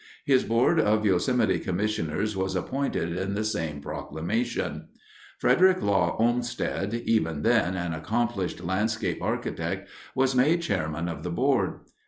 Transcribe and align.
His 0.25 0.43
board 0.43 0.79
of 0.79 1.05
Yosemite 1.05 1.59
commissioners 1.59 2.35
was 2.35 2.55
appointed 2.55 3.15
in 3.15 3.35
the 3.35 3.43
same 3.43 3.81
proclamation. 3.81 4.87
Frederick 5.37 5.79
Law 5.83 6.15
Olmsted, 6.17 6.95
even 7.05 7.43
then 7.43 7.75
an 7.75 7.93
accomplished 7.93 8.61
landscape 8.63 9.21
architect, 9.21 9.87
was 10.15 10.33
made 10.33 10.63
chairman 10.63 11.07
of 11.07 11.21
the 11.21 11.29
board. 11.29 11.81